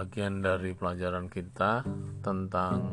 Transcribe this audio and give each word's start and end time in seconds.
Bagian 0.00 0.40
dari 0.40 0.72
pelajaran 0.72 1.28
kita 1.28 1.84
tentang 2.24 2.88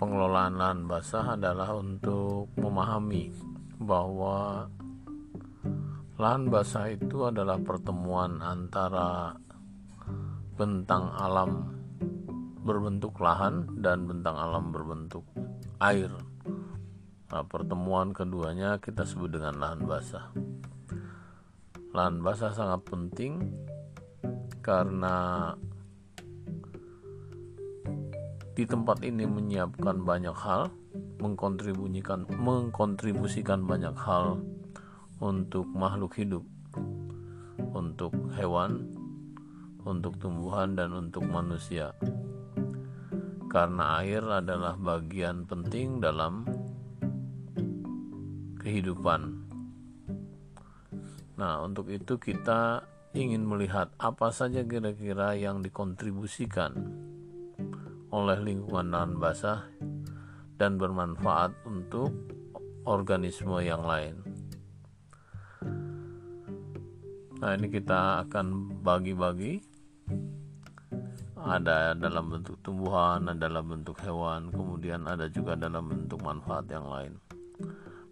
pengelolaan 0.00 0.56
lahan 0.56 0.88
basah 0.88 1.36
adalah 1.36 1.76
untuk 1.76 2.48
memahami 2.56 3.28
bahwa 3.84 4.64
lahan 6.16 6.48
basah 6.48 6.88
itu 6.88 7.28
adalah 7.28 7.60
pertemuan 7.60 8.40
antara 8.40 9.36
bentang 10.56 11.12
alam 11.20 11.68
berbentuk 12.64 13.20
lahan 13.20 13.68
dan 13.84 14.08
bentang 14.08 14.40
alam 14.40 14.72
berbentuk 14.72 15.28
air. 15.84 16.08
Nah, 17.28 17.44
pertemuan 17.44 18.16
keduanya 18.16 18.80
kita 18.80 19.04
sebut 19.04 19.36
dengan 19.36 19.52
lahan 19.60 19.84
basah. 19.84 20.32
Lahan 21.92 22.24
basah 22.24 22.56
sangat 22.56 22.88
penting 22.88 23.67
karena 24.68 25.56
di 28.52 28.68
tempat 28.68 29.00
ini 29.00 29.24
menyiapkan 29.24 30.04
banyak 30.04 30.36
hal, 30.36 30.68
mengkontribusikan 31.24 32.28
mengkontribusikan 32.28 33.64
banyak 33.64 33.96
hal 33.96 34.44
untuk 35.24 35.64
makhluk 35.72 36.12
hidup, 36.20 36.44
untuk 37.72 38.12
hewan, 38.36 38.92
untuk 39.88 40.20
tumbuhan 40.20 40.76
dan 40.76 40.92
untuk 40.92 41.24
manusia. 41.24 41.96
Karena 43.48 44.04
air 44.04 44.20
adalah 44.20 44.76
bagian 44.76 45.48
penting 45.48 46.04
dalam 46.04 46.44
kehidupan. 48.60 49.32
Nah, 51.40 51.64
untuk 51.64 51.88
itu 51.88 52.20
kita 52.20 52.84
ingin 53.16 53.44
melihat 53.48 53.88
apa 53.96 54.28
saja 54.28 54.60
kira-kira 54.64 55.32
yang 55.32 55.64
dikontribusikan 55.64 56.76
oleh 58.12 58.38
lingkungan 58.40 58.92
lahan 58.92 59.16
basah 59.16 59.64
dan 60.60 60.76
bermanfaat 60.76 61.52
untuk 61.64 62.12
organisme 62.84 63.60
yang 63.64 63.84
lain. 63.84 64.16
Nah, 67.38 67.54
ini 67.54 67.70
kita 67.70 68.26
akan 68.26 68.80
bagi-bagi. 68.82 69.62
Ada 71.38 71.94
dalam 71.94 72.34
bentuk 72.34 72.58
tumbuhan, 72.66 73.30
ada 73.30 73.46
dalam 73.46 73.70
bentuk 73.70 73.96
hewan, 74.02 74.50
kemudian 74.50 75.06
ada 75.06 75.30
juga 75.30 75.54
dalam 75.54 75.86
bentuk 75.86 76.18
manfaat 76.20 76.66
yang 76.66 76.90
lain. 76.90 77.14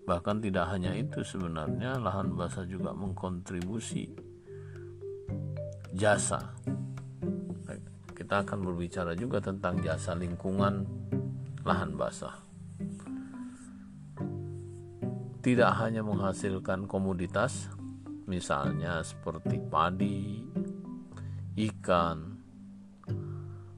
Bahkan 0.07 0.47
tidak 0.47 0.71
hanya 0.71 0.95
itu 0.95 1.27
sebenarnya 1.27 1.99
lahan 1.99 2.39
basah 2.39 2.63
juga 2.65 2.95
mengkontribusi 2.95 4.36
jasa. 5.97 6.53
Kita 8.13 8.45
akan 8.45 8.59
berbicara 8.61 9.17
juga 9.17 9.41
tentang 9.41 9.81
jasa 9.81 10.13
lingkungan 10.13 10.85
lahan 11.65 11.97
basah. 11.97 12.37
Tidak 15.41 15.73
hanya 15.79 16.05
menghasilkan 16.05 16.85
komoditas, 16.91 17.71
misalnya 18.29 19.01
seperti 19.01 19.63
padi, 19.63 20.43
ikan, 21.71 22.37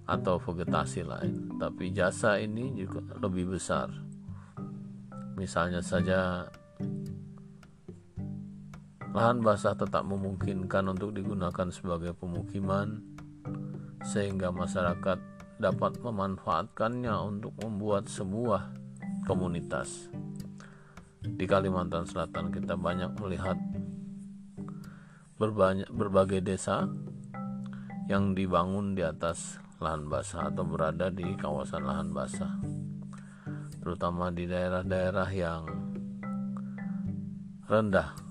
atau 0.08 0.40
vegetasi 0.40 1.04
lain, 1.04 1.60
tapi 1.60 1.92
jasa 1.92 2.40
ini 2.40 2.72
juga 2.72 3.04
lebih 3.20 3.52
besar. 3.52 3.92
Misalnya 5.36 5.84
saja 5.84 6.48
Lahan 9.16 9.40
basah 9.40 9.72
tetap 9.72 10.04
memungkinkan 10.04 10.84
untuk 10.92 11.16
digunakan 11.16 11.68
sebagai 11.72 12.12
pemukiman, 12.12 13.00
sehingga 14.04 14.52
masyarakat 14.52 15.18
dapat 15.58 15.98
memanfaatkannya 16.04 17.14
untuk 17.24 17.56
membuat 17.64 18.06
sebuah 18.06 18.70
komunitas. 19.26 20.12
Di 21.18 21.44
Kalimantan 21.50 22.06
Selatan, 22.06 22.54
kita 22.54 22.78
banyak 22.78 23.16
melihat 23.18 23.58
berbagai 25.90 26.44
desa 26.44 26.86
yang 28.06 28.38
dibangun 28.38 28.94
di 28.94 29.02
atas 29.02 29.58
lahan 29.82 30.06
basah 30.06 30.50
atau 30.50 30.62
berada 30.62 31.10
di 31.10 31.26
kawasan 31.38 31.86
lahan 31.86 32.10
basah, 32.14 32.54
terutama 33.82 34.30
di 34.30 34.46
daerah-daerah 34.46 35.28
yang 35.34 35.62
rendah 37.66 38.27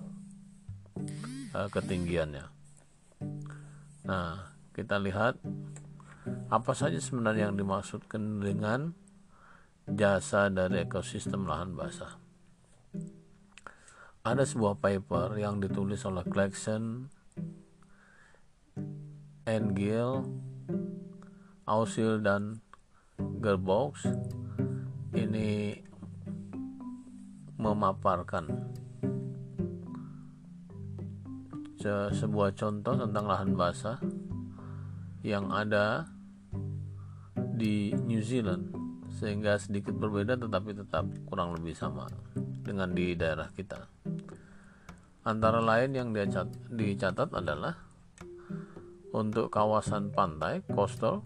uh, 1.57 1.69
ketinggiannya. 1.73 2.45
Nah, 4.05 4.53
kita 4.77 5.01
lihat 5.01 5.41
apa 6.53 6.71
saja 6.77 7.01
sebenarnya 7.01 7.49
yang 7.49 7.57
dimaksudkan 7.57 8.21
dengan 8.37 8.93
jasa 9.89 10.53
dari 10.53 10.85
ekosistem 10.85 11.49
lahan 11.49 11.73
basah. 11.73 12.19
Ada 14.27 14.43
sebuah 14.43 14.83
paper 14.83 15.39
yang 15.39 15.63
ditulis 15.63 16.03
oleh 16.03 16.21
Clarkson, 16.27 17.07
Engel, 19.47 20.27
Ausil 21.63 22.19
dan 22.19 22.59
Gerbox 23.15 24.03
ini 25.15 25.79
memaparkan 27.55 28.75
se 31.87 32.19
sebuah 32.19 32.51
contoh 32.51 32.99
tentang 32.99 33.25
lahan 33.31 33.55
basah 33.55 33.95
yang 35.23 35.47
ada 35.55 36.03
di 37.55 37.95
New 37.95 38.19
Zealand 38.19 38.75
sehingga 39.15 39.55
sedikit 39.55 39.95
berbeda 39.95 40.35
tetapi 40.35 40.75
tetap 40.75 41.07
kurang 41.31 41.55
lebih 41.55 41.71
sama 41.71 42.11
dengan 42.67 42.91
di 42.91 43.15
daerah 43.15 43.47
kita. 43.55 43.87
Antara 45.23 45.63
lain 45.63 45.95
yang 45.95 46.11
dicatat, 46.11 46.51
dicatat 46.75 47.29
adalah 47.31 47.75
untuk 49.15 49.47
kawasan 49.47 50.11
pantai 50.11 50.59
coastal 50.67 51.23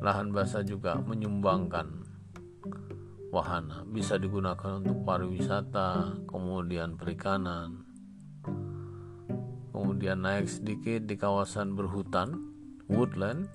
lahan 0.00 0.32
basah 0.32 0.64
juga 0.64 0.98
menyumbangkan 0.98 2.01
wahana 3.32 3.82
bisa 3.88 4.20
digunakan 4.20 4.84
untuk 4.84 5.00
pariwisata 5.08 6.20
kemudian 6.28 7.00
perikanan 7.00 7.88
kemudian 9.72 10.20
naik 10.20 10.46
sedikit 10.46 11.08
di 11.08 11.16
kawasan 11.16 11.72
berhutan 11.72 12.36
woodland 12.92 13.48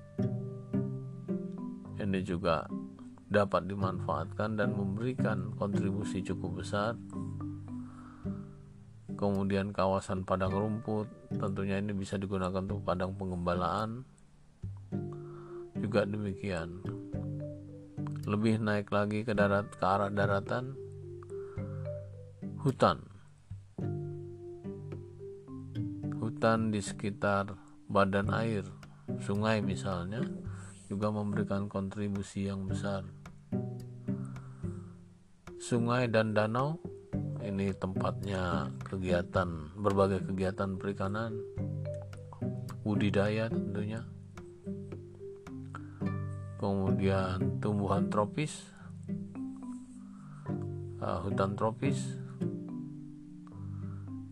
ini 2.02 2.20
juga 2.26 2.66
dapat 3.28 3.68
dimanfaatkan 3.68 4.56
dan 4.56 4.72
memberikan 4.72 5.52
kontribusi 5.60 6.24
cukup 6.24 6.64
besar. 6.64 6.96
Kemudian 9.18 9.74
kawasan 9.74 10.24
padang 10.24 10.54
rumput 10.54 11.10
tentunya 11.36 11.76
ini 11.82 11.92
bisa 11.92 12.16
digunakan 12.16 12.62
untuk 12.62 12.80
padang 12.86 13.12
pengembalaan 13.18 14.06
juga 15.78 16.06
demikian 16.06 16.80
lebih 18.28 18.60
naik 18.60 18.92
lagi 18.92 19.24
ke 19.24 19.32
darat 19.32 19.72
ke 19.72 19.80
arah 19.80 20.12
daratan. 20.12 20.76
Hutan. 22.60 23.00
Hutan 26.20 26.68
di 26.68 26.84
sekitar 26.84 27.56
badan 27.88 28.28
air 28.36 28.68
sungai 29.24 29.64
misalnya 29.64 30.20
juga 30.92 31.08
memberikan 31.08 31.72
kontribusi 31.72 32.52
yang 32.52 32.68
besar. 32.68 33.08
Sungai 35.56 36.12
dan 36.12 36.36
danau 36.36 36.76
ini 37.40 37.72
tempatnya 37.72 38.68
kegiatan 38.84 39.72
berbagai 39.80 40.28
kegiatan 40.28 40.76
perikanan 40.76 41.32
budidaya 42.84 43.48
tentunya 43.48 44.04
kemudian 46.58 47.62
tumbuhan 47.62 48.10
tropis 48.10 48.78
uh, 51.02 51.18
hutan 51.24 51.54
tropis. 51.54 51.98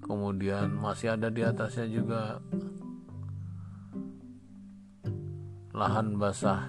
Kemudian 0.07 0.71
masih 0.71 1.19
ada 1.19 1.35
di 1.35 1.43
atasnya 1.43 1.91
juga 1.91 2.39
lahan 5.75 6.15
basah 6.15 6.63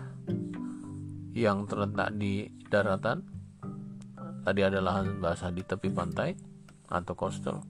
yang 1.38 1.70
terletak 1.70 2.18
di 2.18 2.50
daratan. 2.66 3.22
Tadi 4.42 4.62
ada 4.64 4.82
lahan 4.82 5.22
basah 5.22 5.54
di 5.54 5.62
tepi 5.62 5.92
pantai 5.94 6.34
atau 6.88 7.14
coastal 7.14 7.62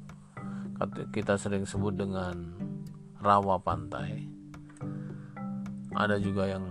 kita 1.10 1.36
sering 1.42 1.66
sebut 1.66 1.98
dengan 1.98 2.54
rawa 3.19 3.57
pantai. 3.60 4.30
Ada 5.98 6.22
juga 6.22 6.45
yang 6.45 6.69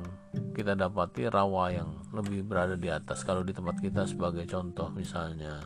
kita 0.57 0.73
dapati 0.73 1.29
rawa 1.29 1.73
yang 1.73 1.91
lebih 2.13 2.45
berada 2.45 2.77
di 2.77 2.89
atas. 2.89 3.25
Kalau 3.25 3.45
di 3.45 3.53
tempat 3.53 3.77
kita 3.81 4.09
sebagai 4.09 4.49
contoh 4.49 4.89
misalnya 4.93 5.61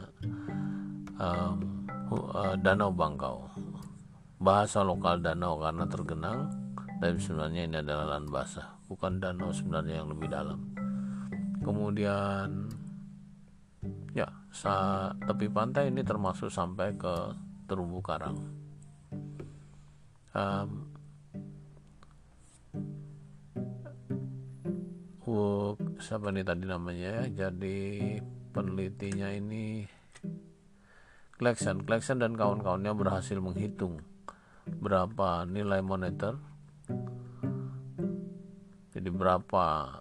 um, 1.18 1.86
uh, 2.10 2.54
danau 2.58 2.90
Bangkau. 2.90 3.46
Bahasa 4.40 4.80
lokal 4.80 5.20
danau 5.20 5.60
karena 5.60 5.84
tergenang 5.84 6.38
tapi 7.00 7.16
sebenarnya 7.16 7.62
ini 7.64 7.76
adalah 7.80 8.16
lahan 8.16 8.28
basah 8.28 8.76
bukan 8.84 9.22
danau 9.22 9.54
sebenarnya 9.54 10.04
yang 10.04 10.08
lebih 10.12 10.28
dalam. 10.28 10.60
Kemudian 11.62 12.68
ya 14.12 14.26
sa 14.50 15.08
tepi 15.24 15.46
pantai 15.48 15.88
ini 15.88 16.02
termasuk 16.02 16.50
sampai 16.50 16.98
ke 16.98 17.14
terumbu 17.70 18.02
karang. 18.02 18.36
Um, 20.34 20.90
siapa 26.00 26.32
nih 26.34 26.46
tadi 26.46 26.64
namanya 26.66 27.22
ya? 27.22 27.46
Jadi 27.46 28.18
penelitinya 28.50 29.30
ini 29.30 29.86
Clarkson 31.40 31.88
Clarkson 31.88 32.20
dan 32.20 32.36
kawan-kawannya 32.36 32.92
berhasil 32.92 33.40
menghitung 33.40 34.04
berapa 34.68 35.48
nilai 35.48 35.80
moneter. 35.80 36.36
Jadi 38.92 39.08
berapa 39.08 39.96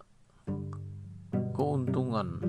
keuntungan 1.55 2.43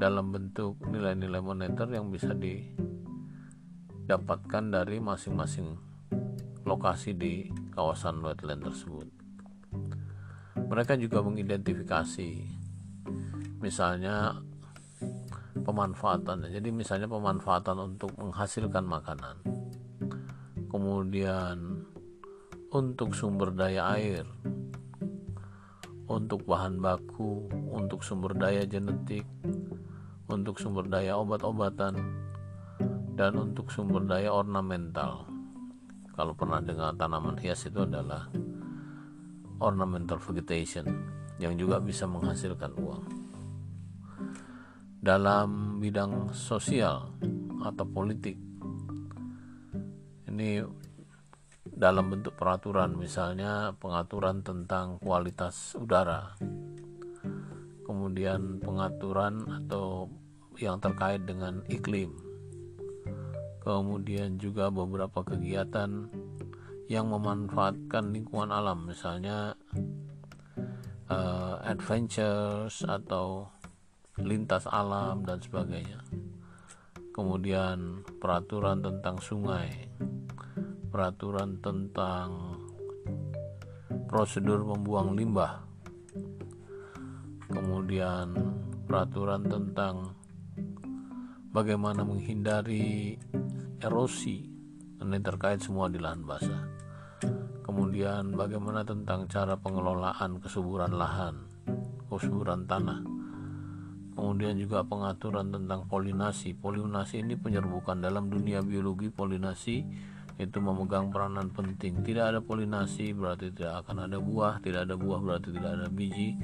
dalam 0.00 0.32
bentuk 0.32 0.80
nilai-nilai 0.88 1.44
moneter 1.44 1.84
yang 1.92 2.08
bisa 2.08 2.32
didapatkan 2.32 4.64
dari 4.72 4.96
masing-masing 4.96 5.76
lokasi 6.64 7.12
di 7.12 7.52
kawasan 7.76 8.24
wetland 8.24 8.64
tersebut. 8.64 9.19
Mereka 10.70 10.94
juga 11.02 11.18
mengidentifikasi 11.26 12.30
misalnya 13.58 14.38
pemanfaatan. 15.66 16.46
Jadi 16.46 16.70
misalnya 16.70 17.10
pemanfaatan 17.10 17.76
untuk 17.94 18.14
menghasilkan 18.16 18.86
makanan. 18.86 19.36
Kemudian 20.70 21.84
untuk 22.70 23.18
sumber 23.18 23.50
daya 23.50 23.98
air, 23.98 24.22
untuk 26.06 26.46
bahan 26.46 26.78
baku, 26.78 27.50
untuk 27.74 28.06
sumber 28.06 28.38
daya 28.38 28.62
genetik, 28.62 29.26
untuk 30.30 30.62
sumber 30.62 30.86
daya 30.86 31.18
obat-obatan, 31.18 31.98
dan 33.18 33.32
untuk 33.34 33.74
sumber 33.74 34.06
daya 34.06 34.30
ornamental. 34.30 35.26
Kalau 36.14 36.32
pernah 36.38 36.62
dengar 36.62 36.94
tanaman 36.94 37.34
hias 37.42 37.66
itu 37.66 37.82
adalah 37.82 38.30
ornamental 39.60 40.18
vegetation 40.18 40.88
yang 41.36 41.56
juga 41.56 41.80
bisa 41.80 42.08
menghasilkan 42.08 42.72
uang. 42.76 43.04
Dalam 45.00 45.80
bidang 45.80 46.34
sosial 46.36 47.16
atau 47.64 47.84
politik, 47.88 48.36
ini 50.28 50.60
dalam 51.80 52.12
bentuk 52.12 52.36
peraturan 52.36 52.92
misalnya 52.96 53.72
pengaturan 53.76 54.44
tentang 54.44 55.00
kualitas 55.00 55.76
udara 55.80 56.36
kemudian 57.88 58.60
pengaturan 58.60 59.48
atau 59.48 60.12
yang 60.60 60.76
terkait 60.76 61.24
dengan 61.24 61.64
iklim 61.72 62.12
kemudian 63.64 64.36
juga 64.36 64.68
beberapa 64.68 65.24
kegiatan 65.24 66.08
yang 66.90 67.06
memanfaatkan 67.06 68.10
lingkungan 68.10 68.50
alam 68.50 68.90
misalnya 68.90 69.54
uh, 71.06 71.62
adventures 71.62 72.82
atau 72.82 73.46
lintas 74.18 74.66
alam 74.66 75.22
dan 75.22 75.38
sebagainya. 75.38 76.02
Kemudian 77.14 78.02
peraturan 78.18 78.82
tentang 78.82 79.22
sungai 79.22 79.70
peraturan 80.90 81.62
tentang 81.62 82.58
prosedur 84.10 84.66
membuang 84.66 85.14
limbah 85.14 85.62
kemudian 87.46 88.34
peraturan 88.90 89.46
tentang 89.46 90.18
bagaimana 91.54 92.02
menghindari 92.02 93.14
erosi 93.78 94.50
ini 94.98 95.18
terkait 95.22 95.62
semua 95.62 95.86
di 95.86 96.02
lahan 96.02 96.26
basah 96.26 96.79
kemudian 97.70 98.34
bagaimana 98.34 98.82
tentang 98.82 99.30
cara 99.30 99.54
pengelolaan 99.54 100.42
kesuburan 100.42 100.98
lahan 100.98 101.46
kesuburan 102.10 102.66
tanah. 102.66 103.00
Kemudian 104.18 104.58
juga 104.58 104.82
pengaturan 104.82 105.54
tentang 105.54 105.86
polinasi. 105.86 106.58
Polinasi 106.58 107.22
ini 107.22 107.38
penyerbukan 107.38 108.02
dalam 108.02 108.28
dunia 108.28 108.60
biologi. 108.60 109.08
Polinasi 109.08 109.76
itu 110.36 110.58
memegang 110.58 111.08
peranan 111.14 111.48
penting. 111.54 112.02
Tidak 112.02 112.34
ada 112.34 112.40
polinasi 112.42 113.14
berarti 113.14 113.54
tidak 113.54 113.86
akan 113.86 114.10
ada 114.10 114.18
buah, 114.18 114.58
tidak 114.60 114.90
ada 114.90 114.98
buah 114.98 115.20
berarti 115.22 115.48
tidak 115.54 115.72
ada 115.78 115.86
biji, 115.88 116.36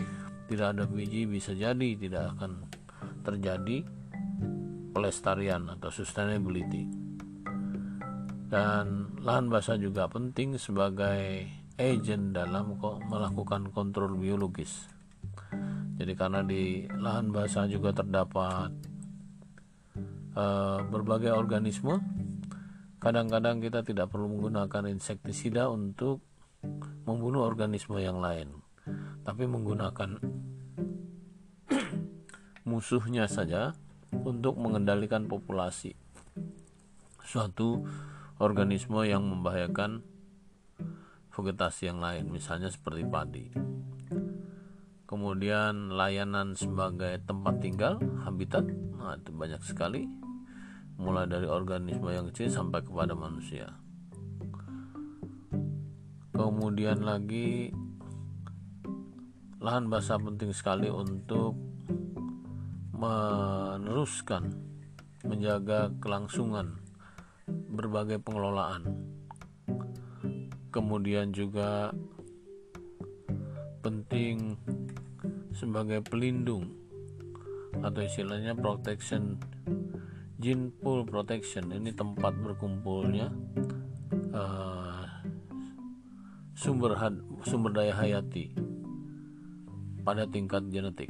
tidak 0.46 0.67
ada 0.73 0.84
biji 0.87 1.26
bisa 1.26 1.52
jadi 1.52 1.90
tidak 1.99 2.37
akan 2.38 2.64
terjadi 3.26 3.84
pelestarian 4.94 5.69
atau 5.69 5.90
sustainability. 5.93 7.06
Dan 8.47 9.19
lahan 9.27 9.51
basah 9.51 9.75
juga 9.75 10.07
penting 10.07 10.55
sebagai 10.57 11.51
agent 11.77 12.33
dalam 12.35 12.79
melakukan 13.11 13.75
kontrol 13.75 14.15
biologis. 14.15 14.87
Jadi 15.97 16.13
karena 16.15 16.45
di 16.47 16.87
lahan 16.87 17.35
basah 17.35 17.67
juga 17.67 17.91
terdapat 17.91 18.71
uh, 20.37 20.81
berbagai 20.87 21.33
organisme 21.35 21.99
Kadang-kadang 23.07 23.63
kita 23.63 23.87
tidak 23.87 24.11
perlu 24.11 24.27
menggunakan 24.35 24.91
insektisida 24.91 25.71
untuk 25.71 26.27
membunuh 27.07 27.47
organisme 27.47 28.03
yang 28.03 28.19
lain, 28.19 28.51
tapi 29.23 29.47
menggunakan 29.47 30.19
musuhnya 32.69 33.31
saja 33.31 33.79
untuk 34.11 34.59
mengendalikan 34.59 35.31
populasi 35.31 35.95
suatu 37.23 37.87
organisme 38.37 39.00
yang 39.09 39.25
membahayakan 39.25 40.05
vegetasi 41.33 41.93
yang 41.93 42.00
lain, 42.00 42.33
misalnya 42.33 42.69
seperti 42.73 43.05
padi. 43.05 43.47
Kemudian 45.07 45.95
layanan 45.95 46.59
sebagai 46.59 47.23
tempat 47.23 47.62
tinggal, 47.62 48.02
habitat, 48.26 48.66
nah 48.97 49.14
itu 49.14 49.31
banyak 49.31 49.62
sekali 49.62 50.05
mulai 50.97 51.28
dari 51.28 51.45
organisme 51.45 52.09
yang 52.09 52.33
kecil 52.33 52.49
sampai 52.49 52.81
kepada 52.81 53.12
manusia. 53.12 53.76
Kemudian 56.33 57.05
lagi 57.05 57.73
lahan 59.61 59.88
basah 59.88 60.21
penting 60.21 60.52
sekali 60.52 60.88
untuk 60.88 61.57
meneruskan 62.97 64.52
menjaga 65.25 65.93
kelangsungan 66.00 66.86
berbagai 67.76 68.18
pengelolaan. 68.25 68.88
Kemudian 70.73 71.30
juga 71.30 71.92
penting 73.85 74.56
sebagai 75.54 76.02
pelindung 76.02 76.75
atau 77.80 78.00
istilahnya 78.02 78.56
protection 78.56 79.38
Gene 80.37 80.68
Pool 80.68 81.09
Protection 81.09 81.73
ini 81.73 81.97
tempat 81.97 82.37
berkumpulnya 82.37 83.33
uh, 84.37 85.09
sumber 86.52 86.92
had, 86.92 87.16
sumber 87.49 87.73
daya 87.73 87.97
hayati 87.97 88.52
pada 90.04 90.28
tingkat 90.28 90.68
genetik. 90.68 91.09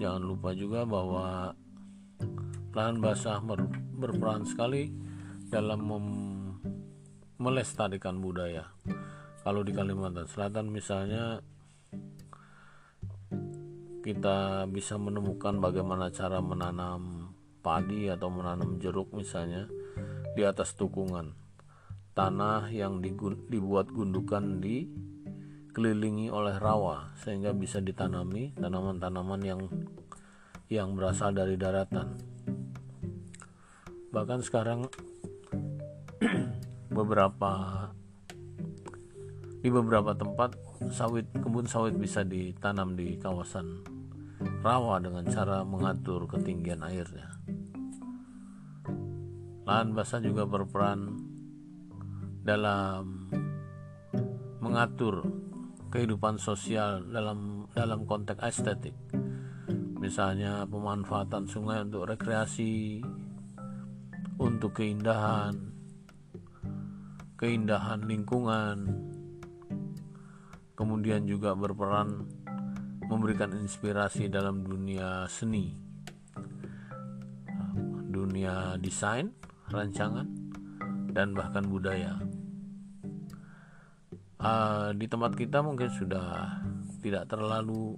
Jangan 0.00 0.22
lupa 0.24 0.56
juga 0.56 0.88
bahwa 0.88 1.52
lahan 2.72 3.04
basah 3.04 3.38
ber, 3.38 3.68
berperan 4.04 4.44
sekali 4.44 4.92
dalam 5.48 5.80
melestarikan 7.40 8.20
budaya. 8.20 8.68
Kalau 9.40 9.64
di 9.64 9.72
Kalimantan 9.72 10.28
Selatan 10.28 10.68
misalnya 10.68 11.40
kita 14.04 14.68
bisa 14.68 15.00
menemukan 15.00 15.56
bagaimana 15.56 16.12
cara 16.12 16.44
menanam 16.44 17.32
padi 17.64 18.12
atau 18.12 18.28
menanam 18.28 18.76
jeruk 18.76 19.08
misalnya 19.16 19.64
di 20.36 20.44
atas 20.44 20.76
tukungan 20.76 21.32
tanah 22.12 22.68
yang 22.68 23.00
dibuat 23.00 23.88
gundukan 23.88 24.60
di 24.60 24.86
kelilingi 25.72 26.28
oleh 26.28 26.60
rawa 26.60 27.16
sehingga 27.24 27.56
bisa 27.56 27.80
ditanami 27.80 28.52
tanaman-tanaman 28.54 29.40
yang 29.40 29.60
yang 30.68 30.92
berasal 30.92 31.32
dari 31.32 31.56
daratan 31.56 32.33
bahkan 34.14 34.38
sekarang 34.38 34.86
beberapa 36.96 37.52
di 39.58 39.68
beberapa 39.74 40.14
tempat 40.14 40.54
sawit 40.94 41.26
kebun 41.34 41.66
sawit 41.66 41.98
bisa 41.98 42.22
ditanam 42.22 42.94
di 42.94 43.18
kawasan 43.18 43.82
rawa 44.62 45.02
dengan 45.02 45.26
cara 45.26 45.66
mengatur 45.66 46.30
ketinggian 46.30 46.86
airnya. 46.86 47.26
lahan 49.66 49.96
basah 49.96 50.20
juga 50.22 50.46
berperan 50.46 51.18
dalam 52.44 53.32
mengatur 54.62 55.26
kehidupan 55.90 56.38
sosial 56.38 57.02
dalam 57.08 57.66
dalam 57.72 58.04
konteks 58.04 58.44
estetik 58.44 58.94
misalnya 59.96 60.68
pemanfaatan 60.68 61.48
sungai 61.48 61.80
untuk 61.80 62.04
rekreasi 62.12 63.00
untuk 64.38 64.82
keindahan 64.82 65.74
keindahan 67.34 68.00
lingkungan. 68.06 68.88
Kemudian 70.74 71.22
juga 71.28 71.54
berperan 71.54 72.26
memberikan 73.06 73.54
inspirasi 73.54 74.26
dalam 74.26 74.66
dunia 74.66 75.28
seni 75.30 75.70
dunia 78.14 78.78
desain 78.78 79.34
rancangan 79.70 80.26
dan 81.10 81.34
bahkan 81.34 81.66
budaya. 81.66 82.18
Uh, 84.40 84.92
di 84.98 85.06
tempat 85.06 85.36
kita 85.38 85.60
mungkin 85.62 85.88
sudah 85.88 86.58
tidak 87.00 87.28
terlalu 87.28 87.96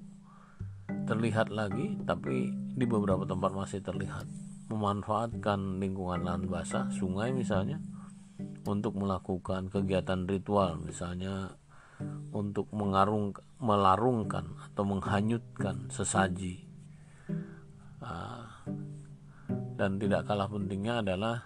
terlihat 1.06 1.50
lagi 1.50 1.98
tapi 2.06 2.50
di 2.50 2.84
beberapa 2.86 3.26
tempat 3.26 3.50
masih 3.54 3.80
terlihat 3.82 4.45
memanfaatkan 4.66 5.78
lingkungan 5.78 6.26
lahan 6.26 6.50
basah 6.50 6.90
sungai 6.90 7.30
misalnya 7.30 7.78
untuk 8.66 8.99
melakukan 8.99 9.70
kegiatan 9.70 10.26
ritual 10.26 10.82
misalnya 10.82 11.54
untuk 12.35 12.68
mengarung 12.75 13.32
melarungkan 13.56 14.52
atau 14.68 14.85
menghanyutkan 14.85 15.88
sesaji. 15.88 16.68
Uh, 17.96 18.44
dan 19.76 20.00
tidak 20.00 20.25
kalah 20.28 20.49
pentingnya 20.49 21.04
adalah 21.04 21.37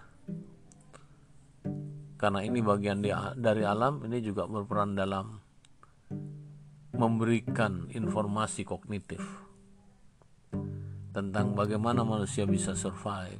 karena 2.15 2.39
ini 2.45 2.59
bagian 2.61 3.01
dari 3.35 3.63
alam 3.65 4.05
ini 4.05 4.21
juga 4.21 4.45
berperan 4.45 4.93
dalam 4.93 5.41
memberikan 6.95 7.89
informasi 7.89 8.61
kognitif 8.61 9.19
tentang 11.11 11.51
bagaimana 11.51 12.07
manusia 12.07 12.47
bisa 12.47 12.71
survive, 12.71 13.39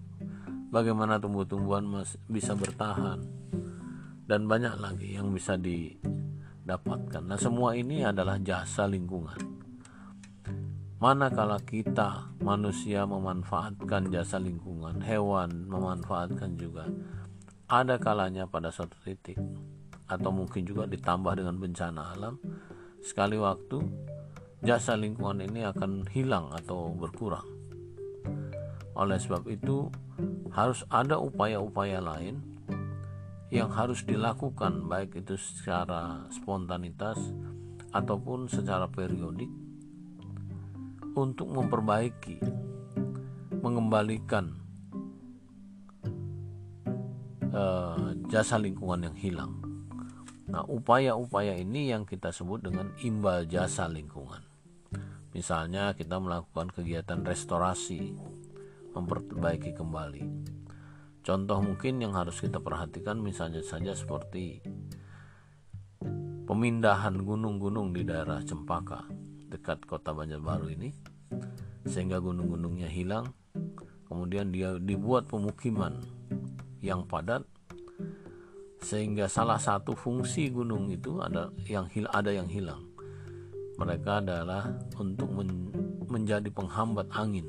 bagaimana 0.67 1.15
tumbuh-tumbuhan 1.23 1.87
bisa 2.27 2.51
bertahan, 2.51 3.23
dan 4.27 4.47
banyak 4.47 4.75
lagi 4.75 5.15
yang 5.15 5.31
bisa 5.31 5.55
didapatkan. 5.55 7.23
Nah, 7.23 7.39
semua 7.39 7.79
ini 7.79 8.03
adalah 8.03 8.35
jasa 8.43 8.87
lingkungan. 8.91 9.39
Manakala 11.01 11.57
kita 11.63 12.35
manusia 12.43 13.07
memanfaatkan 13.07 14.11
jasa 14.11 14.37
lingkungan, 14.37 15.01
hewan 15.01 15.65
memanfaatkan 15.65 16.59
juga, 16.59 16.85
ada 17.71 17.97
kalanya 17.97 18.45
pada 18.51 18.69
suatu 18.69 18.99
titik, 19.01 19.39
atau 20.11 20.29
mungkin 20.29 20.67
juga 20.67 20.85
ditambah 20.85 21.39
dengan 21.39 21.55
bencana 21.55 22.19
alam, 22.19 22.35
sekali 22.99 23.39
waktu 23.39 23.79
jasa 24.61 24.93
lingkungan 24.93 25.41
ini 25.41 25.65
akan 25.65 26.05
hilang 26.11 26.53
atau 26.53 26.93
berkurang 26.93 27.60
oleh 28.95 29.17
sebab 29.17 29.47
itu, 29.47 29.87
harus 30.51 30.83
ada 30.91 31.15
upaya-upaya 31.17 32.03
lain 32.03 32.43
yang 33.51 33.71
harus 33.71 34.03
dilakukan, 34.07 34.87
baik 34.87 35.19
itu 35.19 35.35
secara 35.39 36.27
spontanitas 36.31 37.19
ataupun 37.91 38.47
secara 38.47 38.87
periodik, 38.87 39.51
untuk 41.15 41.51
memperbaiki, 41.51 42.39
mengembalikan 43.59 44.55
uh, 47.51 48.15
jasa 48.31 48.55
lingkungan 48.55 49.11
yang 49.11 49.17
hilang. 49.19 49.53
Nah, 50.51 50.67
upaya-upaya 50.67 51.55
ini 51.55 51.91
yang 51.95 52.03
kita 52.03 52.31
sebut 52.31 52.63
dengan 52.63 52.91
imbal 53.03 53.47
jasa 53.47 53.87
lingkungan. 53.87 54.50
Misalnya, 55.31 55.95
kita 55.95 56.19
melakukan 56.19 56.71
kegiatan 56.71 57.23
restorasi 57.23 58.15
memperbaiki 58.91 59.71
kembali. 59.71 60.23
Contoh 61.21 61.61
mungkin 61.61 62.01
yang 62.01 62.17
harus 62.17 62.41
kita 62.41 62.57
perhatikan 62.57 63.21
misalnya 63.21 63.61
saja 63.61 63.93
seperti 63.93 64.59
pemindahan 66.51 67.15
gunung-gunung 67.23 67.95
di 67.95 68.03
daerah 68.03 68.43
Cempaka 68.43 69.07
dekat 69.47 69.87
kota 69.87 70.11
Banjarbaru 70.11 70.67
ini 70.67 70.91
sehingga 71.87 72.19
gunung-gunungnya 72.19 72.91
hilang 72.91 73.31
kemudian 74.11 74.51
dia 74.51 74.75
dibuat 74.75 75.31
pemukiman 75.31 76.03
yang 76.83 77.07
padat 77.07 77.47
sehingga 78.83 79.31
salah 79.31 79.63
satu 79.63 79.95
fungsi 79.95 80.51
gunung 80.51 80.91
itu 80.91 81.23
ada 81.23 81.47
yang 81.63 81.87
ada 82.11 82.35
yang 82.35 82.51
hilang 82.51 82.90
mereka 83.79 84.19
adalah 84.19 84.67
untuk 84.99 85.31
men 85.31 85.71
menjadi 86.11 86.51
penghambat 86.51 87.07
angin. 87.15 87.47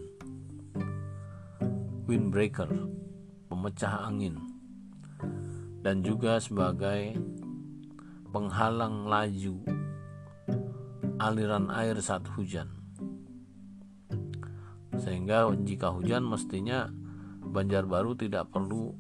Windbreaker, 2.07 2.71
pemecah 3.51 4.07
angin, 4.07 4.39
dan 5.83 6.03
juga 6.03 6.39
sebagai 6.39 7.19
penghalang 8.31 9.07
laju 9.07 9.63
aliran 11.23 11.71
air 11.71 11.99
saat 12.03 12.27
hujan. 12.35 12.71
Sehingga 14.99 15.51
jika 15.63 15.91
hujan 15.91 16.27
mestinya 16.27 16.91
Banjarbaru 17.53 18.17
tidak 18.17 18.49
perlu 18.49 18.97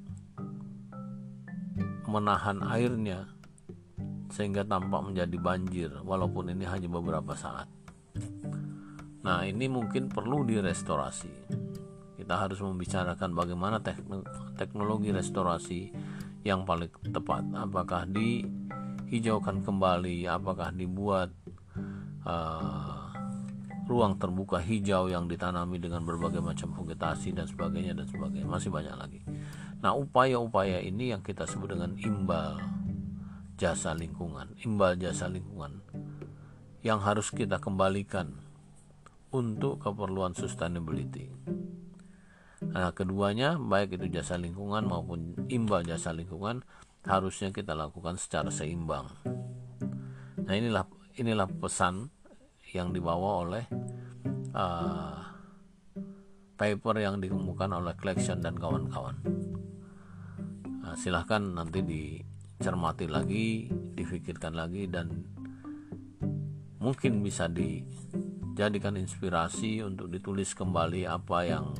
menahan 2.05 2.61
airnya 2.61 3.32
sehingga 4.33 4.65
tampak 4.65 5.13
menjadi 5.13 5.37
banjir 5.37 5.91
walaupun 6.09 6.49
ini 6.49 6.65
hanya 6.65 6.89
beberapa 6.89 7.37
saat. 7.37 7.69
Nah, 9.23 9.47
ini 9.47 9.71
mungkin 9.71 10.11
perlu 10.11 10.43
direstorasi. 10.43 11.31
Kita 12.17 12.35
harus 12.41 12.59
membicarakan 12.59 13.37
bagaimana 13.37 13.79
teknologi 14.57 15.13
restorasi 15.13 15.93
yang 16.43 16.65
paling 16.65 16.91
tepat. 17.13 17.45
Apakah 17.55 18.09
dihijaukan 18.09 19.63
kembali 19.63 20.27
apakah 20.27 20.75
dibuat 20.75 21.31
uh, 22.27 23.11
ruang 23.87 24.17
terbuka 24.19 24.63
hijau 24.63 25.11
yang 25.11 25.27
ditanami 25.27 25.79
dengan 25.79 26.07
berbagai 26.07 26.41
macam 26.41 26.71
vegetasi 26.73 27.35
dan 27.35 27.47
sebagainya 27.47 27.93
dan 27.99 28.07
sebagainya. 28.07 28.47
Masih 28.47 28.71
banyak 28.71 28.95
lagi. 28.95 29.21
Nah 29.83 29.95
upaya-upaya 29.99 30.79
ini 30.83 31.11
yang 31.11 31.23
kita 31.23 31.47
sebut 31.47 31.75
dengan 31.75 31.99
imbal 31.99 32.82
jasa 33.63 33.95
lingkungan 33.95 34.59
imbal 34.67 34.99
jasa 34.99 35.31
lingkungan 35.31 35.79
yang 36.83 36.99
harus 36.99 37.31
kita 37.31 37.63
kembalikan 37.63 38.35
untuk 39.31 39.79
keperluan 39.79 40.35
sustainability 40.35 41.31
Nah, 42.71 42.95
keduanya 42.95 43.59
baik 43.59 43.99
itu 43.99 44.07
jasa 44.07 44.39
lingkungan 44.39 44.87
maupun 44.87 45.35
imbal 45.51 45.83
jasa 45.83 46.15
lingkungan 46.15 46.63
harusnya 47.03 47.51
kita 47.51 47.75
lakukan 47.75 48.15
secara 48.15 48.55
seimbang. 48.55 49.11
Nah, 50.47 50.55
inilah 50.55 50.87
inilah 51.19 51.51
pesan 51.51 52.15
yang 52.71 52.95
dibawa 52.95 53.43
oleh 53.43 53.65
uh, 54.55 55.19
paper 56.55 57.03
yang 57.03 57.19
dikemukakan 57.19 57.83
oleh 57.83 57.99
Collection 57.99 58.39
dan 58.39 58.55
kawan-kawan. 58.55 59.19
Nah, 60.87 60.95
silahkan 60.95 61.43
nanti 61.43 61.83
dicermati 62.63 63.11
lagi, 63.11 63.67
difikirkan 63.75 64.55
lagi 64.55 64.87
dan 64.87 65.11
mungkin 66.79 67.19
bisa 67.19 67.51
dijadikan 67.51 68.95
inspirasi 68.95 69.83
untuk 69.83 70.07
ditulis 70.07 70.55
kembali 70.55 71.11
apa 71.11 71.43
yang 71.43 71.75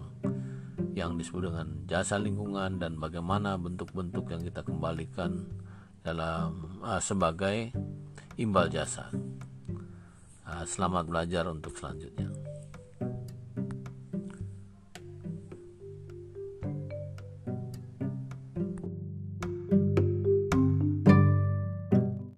yang 0.99 1.15
disebut 1.15 1.55
dengan 1.55 1.87
jasa 1.87 2.19
lingkungan 2.19 2.83
dan 2.83 2.99
bagaimana 2.99 3.55
bentuk-bentuk 3.63 4.27
yang 4.35 4.43
kita 4.43 4.67
kembalikan 4.67 5.47
dalam 6.03 6.83
uh, 6.83 6.99
sebagai 6.99 7.71
imbal 8.35 8.67
jasa. 8.67 9.07
Uh, 10.43 10.67
selamat 10.67 11.07
belajar 11.07 11.47
untuk 11.47 11.79
selanjutnya. 11.79 12.32